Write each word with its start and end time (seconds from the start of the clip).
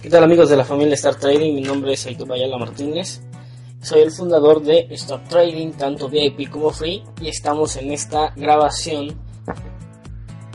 ¿Qué 0.00 0.08
tal 0.10 0.22
amigos 0.22 0.48
de 0.48 0.56
la 0.56 0.64
familia 0.64 0.94
Star 0.94 1.16
Trading? 1.16 1.56
Mi 1.56 1.60
nombre 1.60 1.94
es 1.94 2.06
Aito 2.06 2.24
Bayala 2.24 2.56
Martínez. 2.56 3.20
Soy 3.82 4.02
el 4.02 4.12
fundador 4.12 4.62
de 4.62 4.86
Star 4.90 5.24
Trading, 5.24 5.72
tanto 5.72 6.08
VIP 6.08 6.48
como 6.48 6.70
free, 6.70 7.02
y 7.20 7.26
estamos 7.26 7.74
en 7.74 7.90
esta 7.90 8.32
grabación 8.36 9.18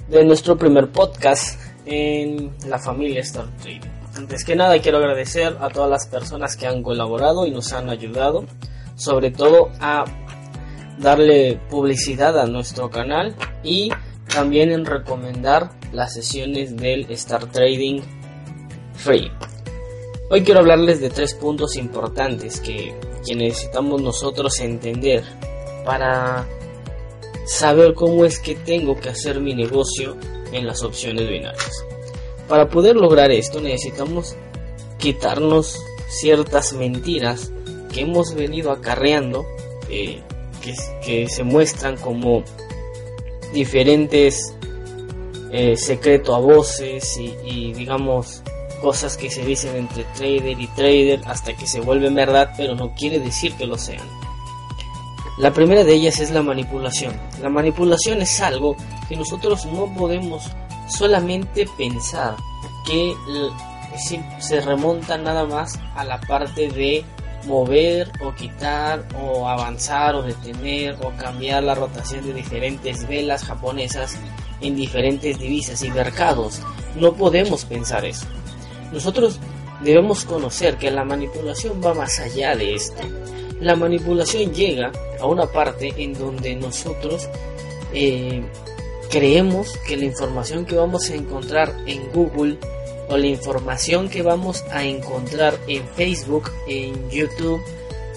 de 0.07 0.23
nuestro 0.23 0.57
primer 0.57 0.93
podcast 0.93 1.59
en 1.85 2.55
la 2.69 2.79
familia 2.79 3.19
Star 3.19 3.47
Trading. 3.57 3.81
Antes 4.15 4.45
que 4.45 4.55
nada 4.55 4.79
quiero 4.79 4.99
agradecer 4.99 5.57
a 5.59 5.67
todas 5.67 5.89
las 5.89 6.07
personas 6.07 6.55
que 6.55 6.65
han 6.65 6.81
colaborado 6.81 7.45
y 7.45 7.51
nos 7.51 7.73
han 7.73 7.89
ayudado, 7.89 8.45
sobre 8.95 9.29
todo 9.29 9.71
a 9.81 10.05
darle 10.99 11.59
publicidad 11.69 12.39
a 12.39 12.45
nuestro 12.45 12.89
canal 12.89 13.35
y 13.61 13.91
también 14.33 14.71
en 14.71 14.85
recomendar 14.85 15.71
las 15.91 16.13
sesiones 16.13 16.77
del 16.77 17.11
Star 17.11 17.51
Trading 17.51 17.99
Hoy 19.05 20.43
quiero 20.45 20.61
hablarles 20.61 21.01
de 21.01 21.09
tres 21.09 21.33
puntos 21.33 21.75
importantes 21.75 22.61
que, 22.61 22.93
necesitamos 23.35 24.01
nosotros 24.01 24.59
entender 24.61 25.23
para 25.83 26.47
saber 27.45 27.93
cómo 27.95 28.23
es 28.23 28.39
que 28.39 28.55
tengo 28.55 28.97
que 28.99 29.09
hacer 29.09 29.41
mi 29.41 29.53
negocio 29.55 30.15
en 30.53 30.65
las 30.65 30.83
opciones 30.83 31.27
binarias. 31.27 31.85
Para 32.47 32.69
poder 32.69 32.95
lograr 32.95 33.31
esto 33.31 33.59
necesitamos 33.59 34.37
quitarnos 34.99 35.83
ciertas 36.07 36.71
mentiras 36.71 37.51
que 37.93 38.01
hemos 38.01 38.35
venido 38.35 38.71
acarreando, 38.71 39.45
eh, 39.89 40.21
que, 41.01 41.27
se 41.27 41.43
muestran 41.43 41.97
como 41.97 42.43
diferentes 43.53 44.55
eh, 45.51 45.75
secreto 45.75 46.35
a 46.35 46.39
voces 46.39 47.17
y 47.17 47.73
digamos 47.73 48.43
cosas 48.83 49.15
que 49.15 49.31
se 49.31 49.45
dicen 49.45 49.77
entre 49.77 50.03
trader 50.03 50.59
y 50.59 50.67
trader 50.67 51.21
hasta 51.25 51.53
que 51.53 51.65
se 51.65 51.79
vuelven 51.79 52.13
verdad, 52.13 52.51
pero 52.57 52.75
no 52.75 52.93
quiere 52.93 53.17
decir 53.17 53.53
que 53.53 53.65
lo 53.65 53.77
sean. 53.77 54.05
La 55.37 55.51
primera 55.53 55.85
de 55.85 55.93
ellas 55.93 56.19
es 56.19 56.31
la 56.31 56.43
manipulación. 56.43 57.17
La 57.41 57.49
manipulación 57.49 58.21
es 58.21 58.41
algo 58.41 58.75
que 59.07 59.15
nosotros 59.15 59.65
no 59.67 59.91
podemos 59.95 60.51
solamente 60.89 61.65
pensar 61.77 62.35
que 62.85 63.15
se 64.39 64.59
remonta 64.59 65.17
nada 65.17 65.45
más 65.45 65.79
a 65.95 66.03
la 66.03 66.19
parte 66.19 66.67
de 66.67 67.05
mover 67.45 68.11
o 68.21 68.33
quitar 68.35 69.07
o 69.21 69.47
avanzar 69.47 70.15
o 70.15 70.23
detener 70.23 70.97
o 71.01 71.11
cambiar 71.11 71.63
la 71.63 71.75
rotación 71.75 72.25
de 72.25 72.33
diferentes 72.33 73.07
velas 73.07 73.45
japonesas 73.45 74.17
en 74.59 74.75
diferentes 74.75 75.39
divisas 75.39 75.81
y 75.83 75.89
mercados. 75.89 76.61
No 76.95 77.13
podemos 77.13 77.63
pensar 77.63 78.03
eso. 78.03 78.25
Nosotros 78.93 79.39
debemos 79.83 80.23
conocer 80.23 80.77
que 80.77 80.91
la 80.91 81.03
manipulación 81.03 81.81
va 81.83 81.93
más 81.93 82.19
allá 82.19 82.55
de 82.55 82.75
esto. 82.75 83.01
La 83.59 83.75
manipulación 83.75 84.53
llega 84.53 84.91
a 85.19 85.25
una 85.25 85.47
parte 85.47 85.93
en 85.97 86.13
donde 86.13 86.55
nosotros 86.55 87.27
eh, 87.93 88.43
creemos 89.09 89.77
que 89.87 89.97
la 89.97 90.05
información 90.05 90.65
que 90.65 90.75
vamos 90.75 91.09
a 91.09 91.15
encontrar 91.15 91.73
en 91.85 92.11
Google 92.11 92.57
o 93.09 93.17
la 93.17 93.27
información 93.27 94.09
que 94.09 94.21
vamos 94.21 94.63
a 94.71 94.83
encontrar 94.83 95.57
en 95.67 95.85
Facebook, 95.89 96.51
en 96.67 97.09
YouTube, 97.09 97.61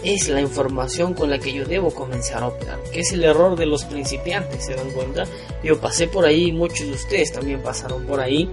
es 0.03 0.29
la 0.29 0.41
información 0.41 1.15
con 1.15 1.31
la 1.31 1.39
que 1.39 1.53
yo 1.53 1.65
debo 1.65 1.91
comenzar 1.91 2.43
a 2.43 2.49
operar, 2.49 2.79
que 2.93 3.01
es 3.01 3.13
el 3.13 3.25
error 3.25 3.57
de 3.57 3.67
los 3.67 3.85
principiantes, 3.85 4.67
¿se 4.67 4.75
dan 4.75 4.91
cuenta? 4.91 5.25
Yo 5.65 5.81
pasé 5.81 6.07
por 6.07 6.25
ahí, 6.25 6.53
muchos 6.53 6.87
de 6.87 6.93
ustedes 6.93 7.33
también 7.33 7.61
pasaron 7.61 8.05
por 8.07 8.21
ahí, 8.21 8.49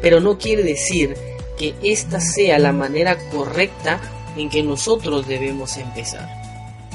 pero 0.00 0.20
no 0.20 0.38
quiere 0.38 0.62
decir 0.62 1.16
que 1.58 1.74
esta 1.82 2.20
sea 2.20 2.58
la 2.58 2.72
manera 2.72 3.18
correcta 3.30 4.00
en 4.36 4.48
que 4.48 4.62
nosotros 4.62 5.26
debemos 5.26 5.76
empezar. 5.76 6.28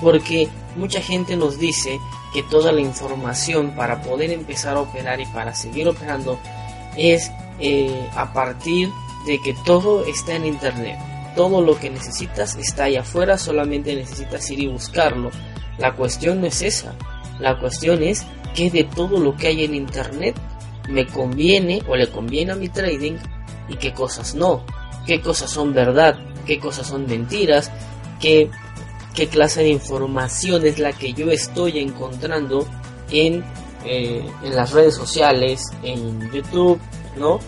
Porque 0.01 0.47
mucha 0.75 1.01
gente 1.01 1.35
nos 1.35 1.59
dice 1.59 1.99
que 2.33 2.43
toda 2.43 2.71
la 2.71 2.81
información 2.81 3.71
para 3.75 4.01
poder 4.01 4.31
empezar 4.31 4.77
a 4.77 4.81
operar 4.81 5.19
y 5.21 5.25
para 5.27 5.53
seguir 5.53 5.87
operando 5.87 6.39
es 6.97 7.31
eh, 7.59 8.09
a 8.15 8.33
partir 8.33 8.89
de 9.25 9.39
que 9.39 9.53
todo 9.65 10.05
está 10.05 10.35
en 10.35 10.45
internet. 10.45 10.97
Todo 11.35 11.61
lo 11.61 11.77
que 11.79 11.89
necesitas 11.89 12.55
está 12.55 12.85
ahí 12.85 12.95
afuera, 12.95 13.37
solamente 13.37 13.95
necesitas 13.95 14.49
ir 14.51 14.59
y 14.59 14.67
buscarlo. 14.67 15.31
La 15.77 15.95
cuestión 15.95 16.41
no 16.41 16.47
es 16.47 16.61
esa. 16.61 16.93
La 17.39 17.59
cuestión 17.59 18.03
es 18.03 18.25
que 18.55 18.69
de 18.69 18.83
todo 18.83 19.19
lo 19.19 19.35
que 19.35 19.47
hay 19.47 19.63
en 19.63 19.73
internet 19.73 20.35
me 20.89 21.05
conviene 21.07 21.81
o 21.87 21.95
le 21.95 22.07
conviene 22.07 22.51
a 22.51 22.55
mi 22.55 22.69
trading 22.69 23.15
y 23.69 23.75
qué 23.75 23.93
cosas 23.93 24.35
no, 24.35 24.65
qué 25.05 25.21
cosas 25.21 25.49
son 25.49 25.73
verdad, 25.73 26.17
qué 26.45 26.59
cosas 26.59 26.87
son 26.87 27.05
mentiras, 27.07 27.71
qué, 28.19 28.49
qué 29.13 29.27
clase 29.27 29.63
de 29.63 29.69
información 29.69 30.65
es 30.65 30.79
la 30.79 30.93
que 30.93 31.13
yo 31.13 31.31
estoy 31.31 31.79
encontrando 31.79 32.67
en, 33.09 33.43
eh, 33.85 34.25
en 34.43 34.55
las 34.55 34.71
redes 34.71 34.95
sociales, 34.95 35.71
en 35.83 36.31
YouTube, 36.31 36.79
¿no? 37.17 37.39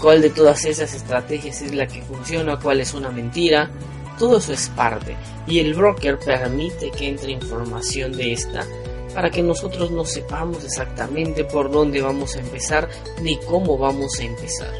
¿Cuál 0.00 0.20
de 0.20 0.30
todas 0.30 0.64
esas 0.64 0.94
estrategias 0.94 1.62
es 1.62 1.74
la 1.74 1.86
que 1.86 2.02
funciona? 2.02 2.58
¿Cuál 2.58 2.80
es 2.80 2.92
una 2.92 3.10
mentira? 3.10 3.70
Todo 4.18 4.38
eso 4.38 4.52
es 4.52 4.68
parte. 4.70 5.16
Y 5.46 5.60
el 5.60 5.74
broker 5.74 6.18
permite 6.18 6.90
que 6.90 7.08
entre 7.08 7.30
información 7.30 8.12
de 8.12 8.32
esta 8.32 8.66
para 9.14 9.30
que 9.30 9.42
nosotros 9.42 9.90
no 9.90 10.04
sepamos 10.04 10.64
exactamente 10.64 11.44
por 11.44 11.70
dónde 11.70 12.00
vamos 12.00 12.36
a 12.36 12.40
empezar 12.40 12.88
ni 13.20 13.38
cómo 13.38 13.78
vamos 13.78 14.18
a 14.18 14.24
empezar. 14.24 14.72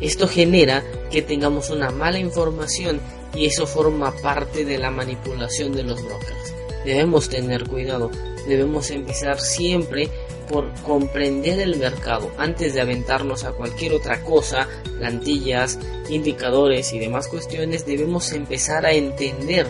Esto 0.00 0.26
genera 0.26 0.82
que 1.10 1.22
tengamos 1.22 1.70
una 1.70 1.90
mala 1.90 2.18
información 2.18 3.00
y 3.34 3.46
eso 3.46 3.66
forma 3.66 4.12
parte 4.22 4.64
de 4.64 4.78
la 4.78 4.90
manipulación 4.90 5.72
de 5.72 5.84
los 5.84 6.02
brokers. 6.02 6.54
Debemos 6.84 7.28
tener 7.28 7.68
cuidado, 7.68 8.10
debemos 8.48 8.90
empezar 8.90 9.40
siempre 9.40 10.10
por 10.48 10.72
comprender 10.82 11.60
el 11.60 11.76
mercado 11.76 12.30
antes 12.36 12.74
de 12.74 12.80
aventarnos 12.80 13.44
a 13.44 13.52
cualquier 13.52 13.94
otra 13.94 14.22
cosa, 14.22 14.68
plantillas, 14.98 15.78
indicadores 16.10 16.92
y 16.92 16.98
demás 16.98 17.28
cuestiones, 17.28 17.86
debemos 17.86 18.32
empezar 18.32 18.84
a 18.84 18.92
entender 18.92 19.66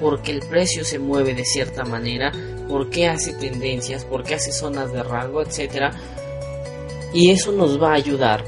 por 0.00 0.22
qué 0.22 0.32
el 0.32 0.40
precio 0.40 0.84
se 0.84 0.98
mueve 0.98 1.34
de 1.34 1.44
cierta 1.44 1.84
manera, 1.84 2.32
por 2.72 2.88
qué 2.88 3.06
hace 3.06 3.34
tendencias, 3.34 4.06
por 4.06 4.22
qué 4.22 4.36
hace 4.36 4.50
zonas 4.50 4.90
de 4.94 5.02
rango, 5.02 5.42
etc. 5.42 5.92
Y 7.12 7.30
eso 7.30 7.52
nos 7.52 7.80
va 7.80 7.90
a 7.90 7.96
ayudar 7.96 8.46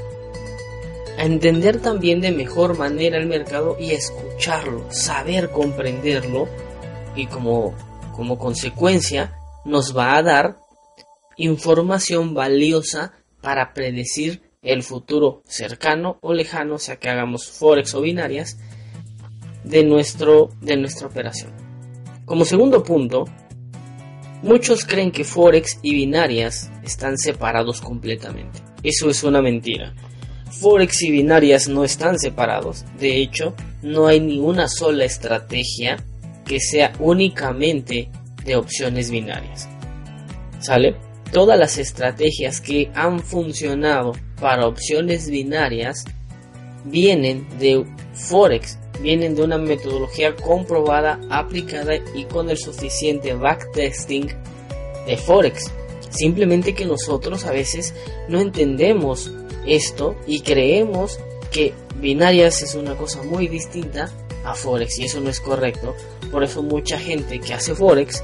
a 1.15 1.25
entender 1.25 1.79
también 1.79 2.21
de 2.21 2.31
mejor 2.31 2.75
manera 2.75 3.19
el 3.19 3.27
mercado 3.27 3.77
y 3.79 3.91
escucharlo, 3.91 4.91
saber 4.91 5.51
comprenderlo 5.51 6.47
y 7.15 7.27
como, 7.27 7.75
como 8.15 8.39
consecuencia 8.39 9.35
nos 9.63 9.95
va 9.95 10.17
a 10.17 10.23
dar 10.23 10.57
información 11.37 12.33
valiosa 12.33 13.13
para 13.41 13.75
predecir 13.75 14.41
el 14.63 14.81
futuro 14.81 15.43
cercano 15.45 16.17
o 16.21 16.33
lejano, 16.33 16.75
o 16.75 16.79
sea 16.79 16.95
que 16.95 17.09
hagamos 17.09 17.51
forex 17.51 17.93
o 17.93 18.01
binarias 18.01 18.57
de, 19.63 19.83
nuestro, 19.83 20.49
de 20.61 20.77
nuestra 20.77 21.05
operación. 21.05 21.53
Como 22.25 22.43
segundo 22.43 22.81
punto, 22.81 23.25
muchos 24.45 24.85
creen 24.85 25.11
que 25.11 25.23
forex 25.23 25.79
y 25.81 25.95
binarias 25.95 26.71
están 26.83 27.17
separados 27.17 27.81
completamente. 27.81 28.61
Eso 28.83 29.09
es 29.09 29.23
una 29.23 29.41
mentira. 29.41 29.93
Forex 30.61 31.01
y 31.01 31.11
binarias 31.11 31.67
no 31.67 31.83
están 31.83 32.19
separados. 32.19 32.85
De 32.99 33.17
hecho, 33.17 33.55
no 33.81 34.07
hay 34.07 34.19
ni 34.19 34.37
una 34.37 34.67
sola 34.67 35.03
estrategia 35.03 35.97
que 36.45 36.59
sea 36.59 36.93
únicamente 36.99 38.09
de 38.45 38.55
opciones 38.55 39.09
binarias. 39.09 39.67
¿Sale? 40.59 40.95
Todas 41.31 41.57
las 41.57 41.79
estrategias 41.79 42.61
que 42.61 42.91
han 42.93 43.19
funcionado 43.19 44.13
para 44.39 44.67
opciones 44.67 45.29
binarias 45.29 46.05
vienen 46.85 47.47
de 47.59 47.83
Forex, 48.13 48.77
vienen 49.01 49.35
de 49.35 49.43
una 49.43 49.57
metodología 49.57 50.35
comprobada, 50.35 51.19
aplicada 51.29 51.95
y 52.15 52.25
con 52.25 52.49
el 52.49 52.57
suficiente 52.57 53.33
backtesting 53.33 54.27
de 55.05 55.17
Forex. 55.17 55.71
Simplemente 56.09 56.73
que 56.73 56.85
nosotros 56.85 57.45
a 57.45 57.51
veces 57.51 57.93
no 58.29 58.39
entendemos 58.39 59.31
esto 59.65 60.15
y 60.27 60.41
creemos 60.41 61.19
que 61.51 61.73
binarias 61.99 62.61
es 62.61 62.75
una 62.75 62.95
cosa 62.95 63.23
muy 63.23 63.47
distinta 63.47 64.11
a 64.43 64.53
Forex 64.53 64.99
y 64.99 65.05
eso 65.05 65.19
no 65.19 65.29
es 65.29 65.39
correcto. 65.39 65.95
Por 66.31 66.43
eso 66.43 66.61
mucha 66.61 66.99
gente 66.99 67.39
que 67.39 67.53
hace 67.53 67.75
Forex 67.75 68.23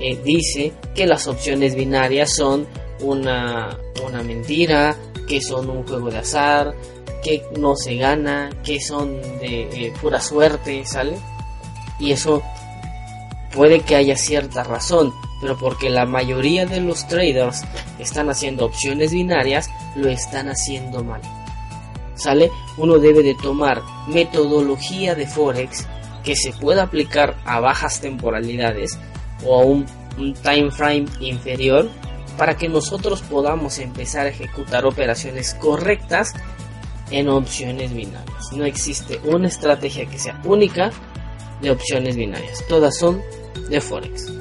eh, 0.00 0.18
dice 0.24 0.72
que 0.94 1.06
las 1.06 1.26
opciones 1.26 1.74
binarias 1.74 2.34
son 2.34 2.66
una, 3.00 3.78
una 4.04 4.22
mentira, 4.22 4.96
que 5.26 5.40
son 5.40 5.70
un 5.70 5.86
juego 5.86 6.10
de 6.10 6.18
azar, 6.18 6.74
que 7.22 7.44
no 7.58 7.76
se 7.76 7.96
gana, 7.96 8.50
que 8.64 8.80
son 8.80 9.20
de 9.38 9.62
eh, 9.62 9.92
pura 10.00 10.20
suerte, 10.20 10.84
¿sale? 10.84 11.16
Y 11.98 12.12
eso 12.12 12.42
puede 13.54 13.80
que 13.80 13.96
haya 13.96 14.16
cierta 14.16 14.62
razón, 14.62 15.12
pero 15.40 15.56
porque 15.56 15.90
la 15.90 16.06
mayoría 16.06 16.66
de 16.66 16.80
los 16.80 17.06
traders 17.08 17.64
están 17.98 18.30
haciendo 18.30 18.66
opciones 18.66 19.12
binarias, 19.12 19.70
lo 19.96 20.08
están 20.08 20.48
haciendo 20.48 21.02
mal. 21.02 21.20
¿Sale? 22.14 22.50
Uno 22.76 22.98
debe 22.98 23.22
de 23.22 23.34
tomar 23.34 23.82
metodología 24.08 25.14
de 25.14 25.26
Forex 25.26 25.86
que 26.22 26.36
se 26.36 26.52
pueda 26.52 26.82
aplicar 26.82 27.36
a 27.46 27.60
bajas 27.60 28.00
temporalidades 28.00 28.98
o 29.44 29.58
a 29.58 29.64
un, 29.64 29.86
un 30.18 30.34
time 30.34 30.70
frame 30.70 31.06
inferior 31.20 31.88
para 32.36 32.56
que 32.56 32.68
nosotros 32.68 33.22
podamos 33.22 33.78
empezar 33.78 34.26
a 34.26 34.30
ejecutar 34.30 34.84
operaciones 34.84 35.54
correctas 35.54 36.34
en 37.10 37.28
opciones 37.28 37.92
binarias. 37.92 38.52
No 38.52 38.64
existe 38.64 39.18
una 39.24 39.48
estrategia 39.48 40.06
que 40.06 40.18
sea 40.18 40.40
única 40.44 40.90
de 41.60 41.70
opciones 41.70 42.16
binarias. 42.16 42.64
Todas 42.68 42.96
son 42.98 43.22
de 43.70 43.80
Forex. 43.80 44.32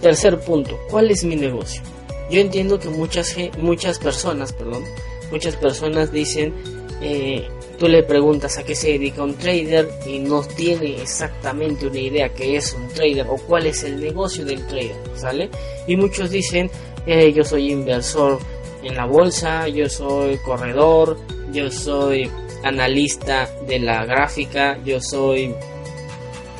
Tercer 0.00 0.40
punto, 0.40 0.78
¿cuál 0.90 1.10
es 1.10 1.24
mi 1.24 1.36
negocio? 1.36 1.82
Yo 2.30 2.40
entiendo 2.40 2.78
que 2.78 2.88
muchas, 2.88 3.36
muchas 3.58 3.98
personas, 3.98 4.52
perdón, 4.52 4.84
muchas 5.30 5.56
personas 5.56 6.10
dicen, 6.10 6.54
eh, 7.02 7.46
tú 7.78 7.88
le 7.88 8.02
preguntas 8.02 8.58
a 8.58 8.62
qué 8.62 8.74
se 8.74 8.92
dedica 8.92 9.22
un 9.22 9.34
trader 9.34 9.88
y 10.06 10.18
no 10.18 10.42
tiene 10.42 11.00
exactamente 11.00 11.86
una 11.86 11.98
idea 11.98 12.28
qué 12.28 12.56
es 12.56 12.74
un 12.74 12.88
trader 12.88 13.26
o 13.28 13.36
cuál 13.36 13.66
es 13.66 13.82
el 13.84 14.00
negocio 14.00 14.44
del 14.44 14.66
trader. 14.66 15.50
Y 15.86 15.96
muchos 15.96 16.30
dicen, 16.30 16.70
eh, 17.06 17.32
yo 17.32 17.42
soy 17.42 17.72
inversor 17.72 18.38
en 18.82 18.96
la 18.96 19.06
bolsa, 19.06 19.66
yo 19.68 19.88
soy 19.88 20.36
corredor, 20.38 21.18
yo 21.52 21.70
soy 21.70 22.30
analista 22.62 23.48
de 23.66 23.78
la 23.78 24.04
gráfica, 24.04 24.78
yo 24.84 25.00
soy 25.00 25.54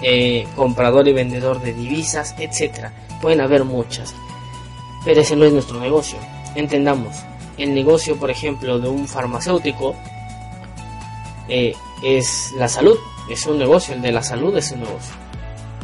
eh, 0.02 0.47
comprador 0.56 1.08
y 1.08 1.12
vendedor 1.12 1.61
de 1.61 1.73
divisas, 1.73 2.35
etcétera. 2.38 2.93
Pueden 3.20 3.41
haber 3.41 3.64
muchas, 3.64 4.14
pero 5.05 5.20
ese 5.20 5.37
no 5.37 5.44
es 5.44 5.52
nuestro 5.52 5.79
negocio. 5.81 6.19
Entendamos, 6.55 7.17
el 7.58 7.75
negocio, 7.75 8.17
por 8.17 8.31
ejemplo, 8.31 8.79
de 8.79 8.88
un 8.88 9.06
farmacéutico 9.06 9.94
eh, 11.49 11.75
es 12.02 12.52
la 12.56 12.69
salud, 12.69 12.97
es 13.31 13.47
un 13.47 13.58
negocio, 13.58 13.94
el 13.94 14.02
de 14.02 14.12
la 14.12 14.23
salud 14.23 14.56
es 14.56 14.73
un 14.73 14.81
negocio. 14.81 15.14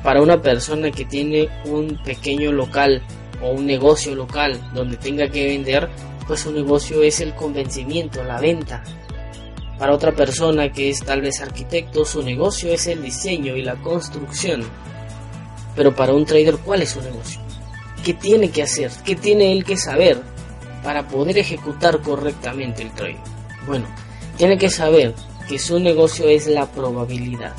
Para 0.03 0.23
una 0.23 0.41
persona 0.41 0.91
que 0.91 1.05
tiene 1.05 1.49
un 1.65 2.01
pequeño 2.05 2.53
local 2.53 3.03
o 3.43 3.51
un 3.51 3.67
negocio 3.67 4.15
local 4.15 4.61
donde 4.73 4.97
tenga 4.97 5.29
que 5.29 5.47
vender, 5.47 5.89
pues 6.27 6.41
su 6.41 6.53
negocio 6.53 7.03
es 7.03 7.21
el 7.21 7.35
convencimiento, 7.35 8.25
la 8.25 8.41
venta. 8.41 8.83
Para 9.79 9.93
otra 9.93 10.13
persona 10.13 10.73
que 10.73 10.89
es 10.89 11.01
tal 11.01 11.21
vez 11.21 11.41
arquitecto, 11.43 12.05
su 12.05 12.23
negocio 12.23 12.73
es 12.73 12.87
el 12.87 13.03
diseño 13.03 13.57
y 13.57 13.63
la 13.63 13.77
construcción. 13.77 14.65
Pero 15.75 15.95
para 15.95 16.15
un 16.15 16.25
trader, 16.25 16.57
¿cuál 16.59 16.83
es 16.83 16.91
su 16.91 17.03
negocio? 17.03 17.41
¿Qué 18.03 18.15
tiene 18.15 18.51
que 18.51 18.63
hacer? 18.63 18.91
¿Qué 19.05 19.17
tiene 19.17 19.53
él 19.53 19.65
que 19.65 19.77
saber 19.77 20.23
para 20.83 21.07
poder 21.07 21.37
ejecutar 21.39 22.01
correctamente 22.01 22.83
el 22.83 22.93
trading? 22.93 23.21
Bueno, 23.67 23.87
tiene 24.39 24.57
que 24.57 24.71
saber 24.71 25.15
que 25.47 25.59
su 25.59 25.79
negocio 25.79 26.27
es 26.29 26.47
la 26.47 26.67
probabilidad. 26.67 27.55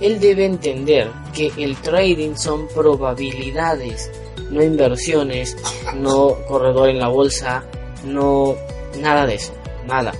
Él 0.00 0.20
debe 0.20 0.46
entender 0.46 1.10
que 1.34 1.52
el 1.58 1.76
trading 1.76 2.34
son 2.34 2.66
probabilidades, 2.68 4.10
no 4.50 4.62
inversiones, 4.62 5.56
no 5.96 6.36
corredor 6.48 6.88
en 6.88 6.98
la 6.98 7.08
bolsa, 7.08 7.62
no 8.04 8.56
nada 8.98 9.26
de 9.26 9.34
eso, 9.34 9.52
nada. 9.86 10.12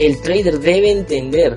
El 0.00 0.22
trader 0.22 0.60
debe 0.60 0.90
entender 0.90 1.56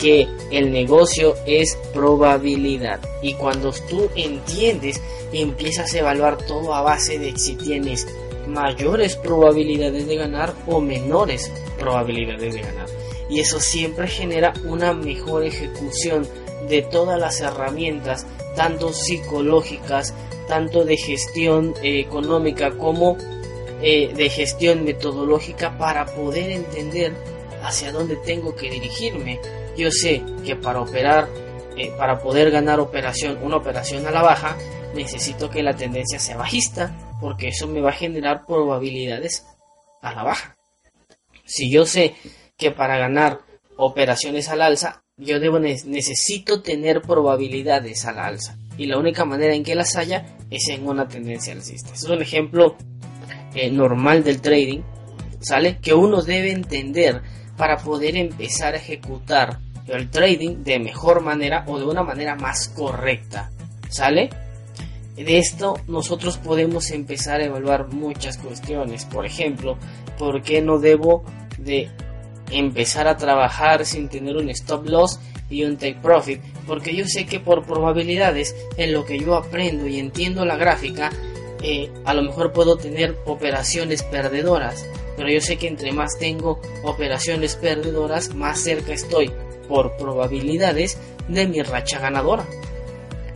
que 0.00 0.26
el 0.50 0.72
negocio 0.72 1.36
es 1.46 1.78
probabilidad. 1.94 2.98
Y 3.22 3.34
cuando 3.34 3.72
tú 3.88 4.10
entiendes 4.16 5.00
empiezas 5.32 5.94
a 5.94 6.00
evaluar 6.00 6.36
todo 6.36 6.74
a 6.74 6.82
base 6.82 7.20
de 7.20 7.38
si 7.38 7.54
tienes 7.54 8.08
mayores 8.48 9.14
probabilidades 9.14 10.08
de 10.08 10.16
ganar 10.16 10.52
o 10.66 10.80
menores 10.80 11.52
probabilidades 11.78 12.54
de 12.54 12.60
ganar. 12.60 12.86
Y 13.30 13.38
eso 13.38 13.60
siempre 13.60 14.08
genera 14.08 14.52
una 14.64 14.92
mejor 14.92 15.44
ejecución 15.44 16.26
de 16.68 16.82
todas 16.82 17.20
las 17.20 17.40
herramientas 17.40 18.26
tanto 18.56 18.92
psicológicas 18.92 20.12
tanto 20.48 20.84
de 20.84 20.96
gestión 20.96 21.74
eh, 21.82 22.00
económica 22.00 22.72
como 22.72 23.16
eh, 23.80 24.12
de 24.12 24.28
gestión 24.28 24.84
metodológica 24.84 25.78
para 25.78 26.06
poder 26.06 26.50
entender 26.50 27.12
hacia 27.66 27.92
dónde 27.92 28.16
tengo 28.16 28.54
que 28.54 28.70
dirigirme. 28.70 29.40
Yo 29.76 29.90
sé 29.90 30.22
que 30.44 30.56
para 30.56 30.80
operar, 30.80 31.28
eh, 31.76 31.92
para 31.98 32.20
poder 32.20 32.50
ganar 32.50 32.80
operación, 32.80 33.38
una 33.42 33.56
operación 33.56 34.06
a 34.06 34.10
la 34.10 34.22
baja, 34.22 34.56
necesito 34.94 35.50
que 35.50 35.62
la 35.62 35.76
tendencia 35.76 36.18
sea 36.18 36.36
bajista, 36.36 36.96
porque 37.20 37.48
eso 37.48 37.66
me 37.66 37.80
va 37.80 37.90
a 37.90 37.94
generar 37.94 38.46
probabilidades 38.46 39.44
a 40.00 40.14
la 40.14 40.22
baja. 40.22 40.56
Si 41.44 41.70
yo 41.70 41.86
sé 41.86 42.14
que 42.56 42.70
para 42.70 42.98
ganar 42.98 43.40
operaciones 43.76 44.48
al 44.48 44.62
alza, 44.62 45.02
yo 45.16 45.40
debo 45.40 45.58
necesito 45.58 46.62
tener 46.62 47.02
probabilidades 47.02 48.04
a 48.04 48.12
la 48.12 48.26
alza. 48.26 48.56
Y 48.78 48.86
la 48.86 48.98
única 48.98 49.24
manera 49.24 49.54
en 49.54 49.64
que 49.64 49.74
las 49.74 49.96
haya 49.96 50.36
es 50.50 50.68
en 50.68 50.86
una 50.86 51.08
tendencia 51.08 51.52
alcista. 51.52 51.94
Es 51.94 52.04
un 52.04 52.20
ejemplo 52.20 52.76
eh, 53.54 53.70
normal 53.70 54.22
del 54.22 54.40
trading, 54.40 54.80
¿sale? 55.40 55.78
Que 55.80 55.94
uno 55.94 56.22
debe 56.22 56.52
entender 56.52 57.22
para 57.56 57.78
poder 57.78 58.16
empezar 58.16 58.74
a 58.74 58.78
ejecutar 58.78 59.58
el 59.86 60.10
trading 60.10 60.64
de 60.64 60.78
mejor 60.78 61.22
manera 61.22 61.64
o 61.68 61.78
de 61.78 61.86
una 61.86 62.02
manera 62.02 62.34
más 62.34 62.68
correcta, 62.68 63.50
¿sale? 63.88 64.30
De 65.16 65.38
esto 65.38 65.78
nosotros 65.88 66.36
podemos 66.36 66.90
empezar 66.90 67.40
a 67.40 67.46
evaluar 67.46 67.88
muchas 67.88 68.36
cuestiones. 68.36 69.06
Por 69.06 69.24
ejemplo, 69.24 69.78
¿por 70.18 70.42
qué 70.42 70.60
no 70.60 70.78
debo 70.78 71.24
de 71.56 71.88
empezar 72.50 73.08
a 73.08 73.16
trabajar 73.16 73.86
sin 73.86 74.08
tener 74.08 74.36
un 74.36 74.50
stop 74.50 74.86
loss 74.86 75.18
y 75.48 75.64
un 75.64 75.78
take 75.78 75.98
profit? 76.02 76.42
Porque 76.66 76.94
yo 76.94 77.06
sé 77.06 77.24
que 77.24 77.40
por 77.40 77.64
probabilidades 77.64 78.54
en 78.76 78.92
lo 78.92 79.06
que 79.06 79.18
yo 79.18 79.36
aprendo 79.36 79.86
y 79.86 79.98
entiendo 79.98 80.44
la 80.44 80.56
gráfica, 80.56 81.10
eh, 81.62 81.90
a 82.04 82.12
lo 82.12 82.22
mejor 82.22 82.52
puedo 82.52 82.76
tener 82.76 83.16
operaciones 83.24 84.02
perdedoras, 84.02 84.86
pero 85.16 85.30
yo 85.30 85.40
sé 85.40 85.56
que 85.56 85.68
entre 85.68 85.92
más 85.92 86.18
tengo 86.18 86.60
operaciones 86.82 87.56
perdedoras, 87.56 88.34
más 88.34 88.60
cerca 88.60 88.92
estoy 88.92 89.32
por 89.68 89.96
probabilidades 89.96 90.98
de 91.28 91.46
mi 91.46 91.62
racha 91.62 91.98
ganadora. 91.98 92.44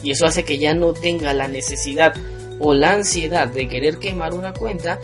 Y 0.02 0.10
eso 0.12 0.26
hace 0.26 0.44
que 0.44 0.58
ya 0.58 0.74
no 0.74 0.92
tenga 0.92 1.34
la 1.34 1.48
necesidad 1.48 2.14
o 2.58 2.74
la 2.74 2.92
ansiedad 2.92 3.48
de 3.48 3.68
querer 3.68 3.98
quemar 3.98 4.34
una 4.34 4.52
cuenta 4.52 4.98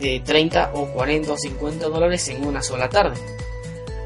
de 0.00 0.20
30 0.20 0.72
o 0.74 0.86
40 0.92 1.32
o 1.32 1.36
50 1.36 1.88
dólares 1.88 2.28
en 2.28 2.46
una 2.46 2.62
sola 2.62 2.88
tarde. 2.88 3.16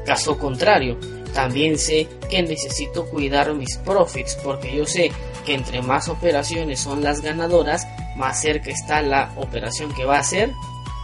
Caso 0.05 0.37
contrario, 0.37 0.97
también 1.33 1.77
sé 1.77 2.07
que 2.29 2.41
necesito 2.43 3.05
cuidar 3.05 3.53
mis 3.53 3.77
profits 3.77 4.35
porque 4.43 4.75
yo 4.75 4.85
sé 4.85 5.11
que 5.45 5.53
entre 5.53 5.81
más 5.81 6.07
operaciones 6.07 6.79
son 6.79 7.03
las 7.03 7.21
ganadoras, 7.21 7.87
más 8.15 8.41
cerca 8.41 8.71
está 8.71 9.01
la 9.01 9.31
operación 9.37 9.93
que 9.93 10.05
va 10.05 10.19
a 10.19 10.23
ser 10.23 10.51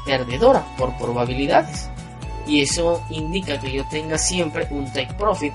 perdedora 0.06 0.66
por 0.78 0.98
probabilidades. 0.98 1.90
Y 2.46 2.62
eso 2.62 3.02
indica 3.10 3.60
que 3.60 3.72
yo 3.72 3.86
tenga 3.90 4.18
siempre 4.18 4.68
un 4.70 4.86
take 4.92 5.14
profit, 5.14 5.54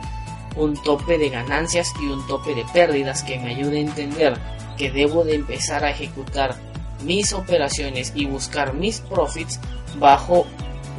un 0.56 0.74
tope 0.82 1.18
de 1.18 1.28
ganancias 1.28 1.92
y 2.00 2.06
un 2.06 2.26
tope 2.26 2.54
de 2.54 2.64
pérdidas 2.72 3.22
que 3.22 3.38
me 3.38 3.50
ayude 3.50 3.78
a 3.78 3.82
entender 3.82 4.38
que 4.76 4.90
debo 4.90 5.24
de 5.24 5.34
empezar 5.34 5.84
a 5.84 5.90
ejecutar 5.90 6.56
mis 7.04 7.32
operaciones 7.32 8.12
y 8.14 8.26
buscar 8.26 8.74
mis 8.74 9.00
profits 9.00 9.60
bajo 9.98 10.46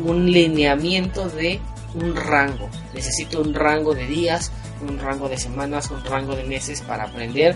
un 0.03 0.31
lineamiento 0.31 1.27
de 1.29 1.59
un 1.95 2.15
rango. 2.15 2.69
Necesito 2.93 3.41
un 3.41 3.53
rango 3.53 3.95
de 3.95 4.05
días, 4.05 4.51
un 4.87 4.99
rango 4.99 5.27
de 5.27 5.37
semanas, 5.37 5.89
un 5.89 6.03
rango 6.05 6.35
de 6.35 6.43
meses 6.43 6.81
para 6.81 7.05
aprender, 7.05 7.55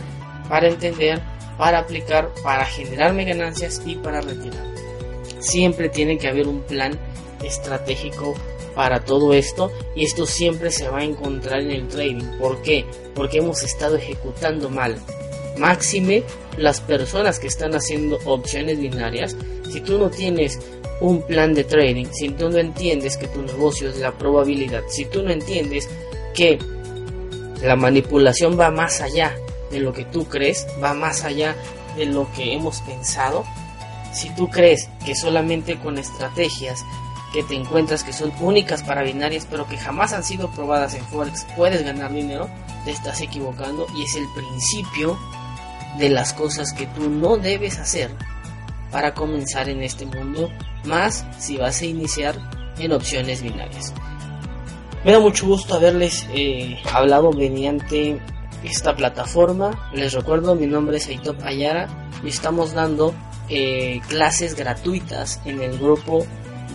para 0.50 0.68
entender 0.68 1.22
para 1.58 1.80
aplicar, 1.80 2.30
para 2.44 2.66
generarme 2.66 3.26
ganancias 3.26 3.82
y 3.86 3.96
para 3.96 4.22
retirar. 4.22 4.73
Siempre 5.44 5.90
tiene 5.90 6.18
que 6.18 6.30
haber 6.30 6.48
un 6.48 6.62
plan 6.62 6.98
estratégico 7.44 8.34
para 8.76 9.04
todo 9.04 9.34
esto 9.34 9.72
y 9.94 10.06
esto 10.06 10.26
siempre 10.26 10.72
se 10.72 10.88
va 10.88 11.00
a 11.00 11.04
encontrar 11.04 11.62
en 11.62 11.72
el 11.72 11.88
trading. 11.90 12.40
¿Por 12.40 12.62
qué? 12.62 12.86
Porque 13.14 13.40
hemos 13.40 13.62
estado 13.62 13.98
ejecutando 13.98 14.70
mal. 14.70 14.96
Máxime 15.58 16.24
las 16.58 16.80
personas 16.80 17.40
que 17.40 17.48
están 17.48 17.76
haciendo 17.76 18.20
opciones 18.26 18.80
binarias. 18.80 19.36
Si 19.70 19.82
tú 19.82 19.98
no 19.98 20.10
tienes 20.10 20.60
un 21.02 21.22
plan 21.22 21.54
de 21.54 21.66
trading, 21.66 22.06
si 22.12 22.30
tú 22.30 22.50
no 22.50 22.58
entiendes 22.58 23.18
que 23.18 23.28
tu 23.28 23.42
negocio 23.42 23.90
es 23.90 24.00
la 24.00 24.18
probabilidad, 24.18 24.84
si 24.88 25.06
tú 25.06 25.24
no 25.24 25.32
entiendes 25.32 25.90
que 26.34 26.58
la 27.62 27.76
manipulación 27.76 28.58
va 28.60 28.72
más 28.72 29.02
allá 29.02 29.36
de 29.70 29.80
lo 29.80 29.92
que 29.92 30.06
tú 30.06 30.26
crees, 30.26 30.66
va 30.82 30.94
más 30.94 31.24
allá 31.26 31.56
de 31.98 32.06
lo 32.06 32.32
que 32.34 32.54
hemos 32.54 32.80
pensado. 32.82 33.44
Si 34.14 34.30
tú 34.30 34.50
crees 34.50 34.90
que 35.06 35.16
solamente 35.16 35.80
con 35.80 35.98
estrategias 35.98 36.86
que 37.34 37.44
te 37.44 37.56
encuentras 37.56 38.04
que 38.04 38.14
son 38.14 38.32
únicas 38.40 38.84
para 38.84 39.02
binarias 39.02 39.48
pero 39.50 39.68
que 39.68 39.78
jamás 39.78 40.14
han 40.14 40.24
sido 40.24 40.52
probadas 40.52 40.94
en 40.94 41.04
Forex 41.06 41.48
puedes 41.58 41.84
ganar 41.84 42.14
dinero, 42.14 42.48
te 42.86 42.92
estás 42.92 43.22
equivocando 43.22 43.88
y 43.96 44.04
es 44.04 44.16
el 44.16 44.28
principio 44.36 45.18
de 45.98 46.10
las 46.10 46.34
cosas 46.34 46.74
que 46.74 46.86
tú 46.88 47.10
no 47.10 47.38
debes 47.38 47.80
hacer 47.80 48.12
para 48.92 49.16
comenzar 49.16 49.70
en 49.70 49.82
este 49.82 50.06
mundo, 50.06 50.52
más 50.86 51.26
si 51.40 51.58
vas 51.58 51.82
a 51.82 51.86
iniciar 51.86 52.36
en 52.78 52.92
opciones 52.92 53.42
binarias. 53.42 53.92
Me 55.04 55.12
da 55.12 55.20
mucho 55.20 55.48
gusto 55.48 55.76
haberles 55.76 56.28
eh, 56.34 56.80
hablado 56.94 57.32
mediante 57.32 58.22
esta 58.64 58.96
plataforma. 58.96 59.90
Les 59.94 60.14
recuerdo, 60.14 60.56
mi 60.56 60.68
nombre 60.68 60.98
es 60.98 61.08
Aitop 61.08 61.44
Ayara 61.44 61.88
y 62.24 62.30
estamos 62.30 62.74
dando 62.74 63.14
eh, 63.56 64.02
clases 64.08 64.56
gratuitas 64.56 65.40
en 65.46 65.62
el 65.62 65.78
grupo 65.78 66.26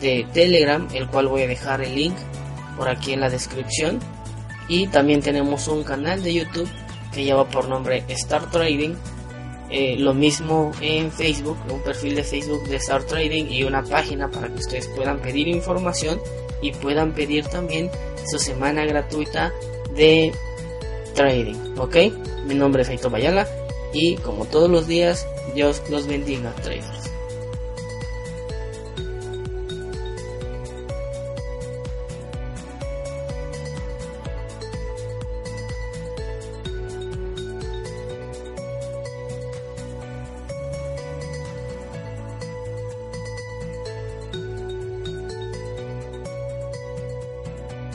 de 0.01 0.25
Telegram, 0.33 0.87
el 0.95 1.09
cual 1.09 1.27
voy 1.27 1.43
a 1.43 1.49
dejar 1.49 1.83
el 1.83 1.97
link 1.97 2.15
por 2.77 2.89
aquí 2.89 3.13
en 3.13 3.21
la 3.21 3.29
descripción. 3.29 3.99
Y 4.69 4.87
también 4.87 5.21
tenemos 5.21 5.67
un 5.67 5.83
canal 5.83 6.23
de 6.23 6.35
YouTube 6.35 6.69
que 7.13 7.25
lleva 7.25 7.49
por 7.49 7.67
nombre 7.69 8.05
Star 8.07 8.49
Trading. 8.53 8.95
Eh, 9.71 9.97
lo 9.99 10.15
mismo 10.15 10.71
en 10.81 11.11
Facebook, 11.11 11.59
un 11.69 11.83
perfil 11.83 12.15
de 12.15 12.23
Facebook 12.23 12.69
de 12.69 12.77
Star 12.77 13.03
Trading 13.03 13.47
y 13.51 13.65
una 13.65 13.83
página 13.83 14.31
para 14.31 14.47
que 14.47 14.61
ustedes 14.61 14.87
puedan 14.87 15.19
pedir 15.19 15.49
información 15.49 16.21
y 16.63 16.71
puedan 16.71 17.13
pedir 17.13 17.45
también 17.47 17.91
su 18.31 18.39
semana 18.39 18.85
gratuita 18.85 19.53
de 19.97 20.33
trading. 21.17 21.77
¿Ok? 21.77 21.97
Mi 22.47 22.55
nombre 22.55 22.83
es 22.83 22.89
Aito 22.89 23.11
Bayala 23.11 23.49
y 23.93 24.15
como 24.19 24.45
todos 24.45 24.71
los 24.71 24.87
días, 24.87 25.27
Dios 25.59 25.83
los 25.91 26.07
bendiga, 26.07 26.55
traders. 26.63 27.08